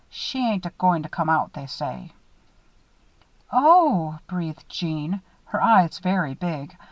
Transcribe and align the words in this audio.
She 0.09 0.39
ain't 0.49 0.65
a 0.65 0.71
goin' 0.71 1.03
to 1.03 1.09
come 1.09 1.29
out, 1.29 1.53
they 1.53 1.67
say." 1.67 2.11
"Oh!" 3.51 4.17
breathed 4.25 4.67
Jeanne, 4.67 5.21
her 5.45 5.61
eyes 5.61 5.99
very 5.99 6.33
big. 6.33 6.75